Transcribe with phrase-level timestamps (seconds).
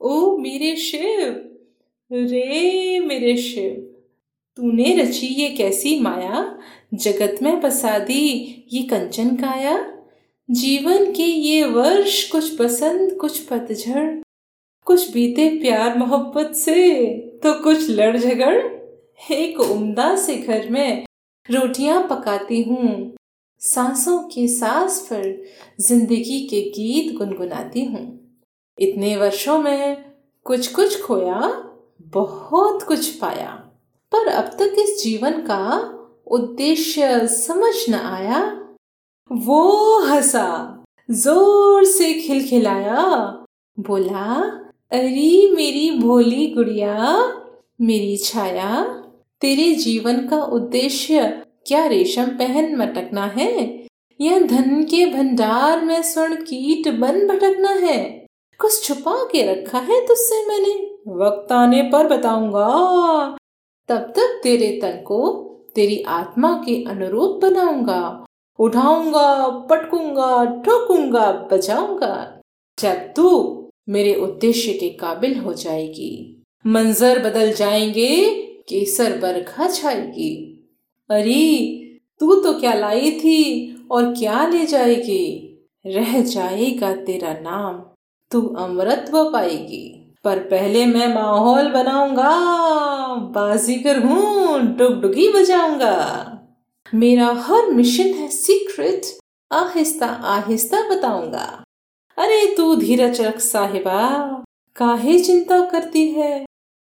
[0.00, 1.20] ओ मेरे शिव,
[2.10, 3.72] रे मेरे शिव।
[4.56, 6.58] तूने रची ये कैसी माया?
[6.94, 8.22] जगत में बसा दी
[8.72, 9.76] ये कंचन काया।
[10.48, 14.22] जीवन के ये वर्ष कुछ बसंत, कुछ पतझड़।
[14.86, 17.04] कुछ बीते प्यार मोहब्बत से
[17.42, 18.56] तो कुछ लड़ झगड़।
[19.32, 21.04] एक उम्दा से घर में
[21.50, 23.16] रोटियाँ पकाती हूँ।
[23.60, 25.44] सांसों के सांस पर
[25.80, 28.19] ज़िंदगी के गीत गुनगुनाती हूँ।
[28.80, 30.04] इतने वर्षों में
[30.44, 31.64] कुछ कुछ खोया,
[32.00, 33.50] बहुत कुछ पाया।
[34.12, 35.96] पर अब तक इस जीवन का
[36.26, 38.68] उद्देश्य समझ न आया।
[39.32, 42.96] वो हंसा, ज़ोर से खिलखिलाया,
[43.80, 44.42] बोला,
[44.90, 47.18] अरे मेरी भोली गुड़िया,
[47.80, 48.84] मेरी छाया,
[49.40, 53.86] तेरे जीवन का उद्देश्य क्या रेशम पहन मटकना है?
[54.20, 58.26] या धन के भंडार में स्वर्ण कीट बन भटकना है?
[58.60, 60.72] कुछ छुपा के रखा है तुझसे मैंने।
[61.08, 62.68] वक्त आने पर बताऊँगा।
[63.88, 68.26] तब तक तेरे तन को तेरी आत्मा के अनुरूप बनाऊँगा।
[68.58, 72.40] उठाऊँगा, पटकूँगा, ठोकूँगा, बजाऊँगा,
[72.78, 73.56] जब तू
[73.88, 78.30] मेरे उद्देश्य के काबिल हो जाएगी। मंजर बदल जाएँगे,
[78.68, 80.64] केसर बरखा छाएगी।
[81.10, 81.66] अरे,
[82.20, 85.46] तू तो क्या लाई थी और क्या ले जाएगी?
[85.86, 87.96] रह जाएगा तेरा नाम।
[88.32, 92.30] तू अमृतव पाएगी। पर पहले मैं माहौल बनाऊँगा,
[93.14, 95.96] बाजीगर हूँ, डुगडुगी बजाऊँगा।
[96.94, 99.02] मेरा हर मिशन है सीक्रेट
[99.52, 101.64] आहिस्ता आहिस्ता बताऊँगा।
[102.18, 104.42] अरे तू धीरज रख साहिबा,
[104.76, 106.44] काहे चिंता करती है?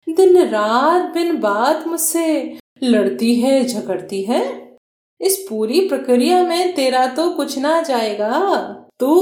[0.08, 4.76] दिन रात बिन बात मुझसे लड़ती है, झगड़ती है?
[5.20, 8.62] इस पूरी प्रक्रिया में तेरा तो कुछ ना जाएगा।
[9.00, 9.14] तू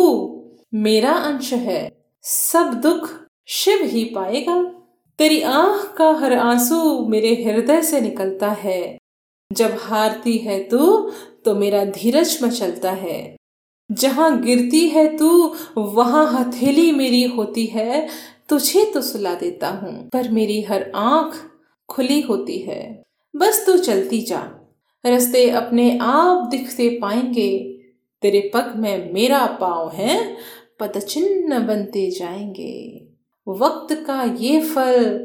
[0.74, 3.08] मेरा अंश है। सब दुख
[3.48, 4.62] शिव ही पाएगा।
[5.18, 8.98] तेरी आँख का हर आँसू मेरे हृदय से निकलता है।
[9.50, 11.10] जब हारती है तू
[11.44, 13.36] तो मेरा धीरज मचलता है।
[13.90, 18.08] जहाँ गिरती है तू, वहाँ हथेली मेरी होती है।
[18.48, 21.34] तुझे तो सुला देता हूँ, पर मेरी हर आँख
[21.88, 23.02] खुली होती है।
[23.34, 24.42] बस तू चलती जा,
[25.04, 27.58] रस्ते अपने आप दिखते पाएँगे।
[28.22, 30.36] तेरे पग में मेरा पाँव है
[30.80, 33.08] पदचिन्ह बनते जाएँगे।
[33.48, 35.18] वक्त का ये फल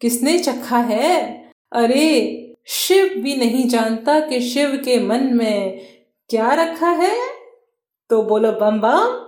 [0.00, 1.44] किसने चखा है?
[1.72, 5.80] अरे, शिव भी नहीं जानता कि शिव के मन में
[6.28, 7.16] क्या रखा है?
[8.10, 9.25] तो बोलो, बम बम।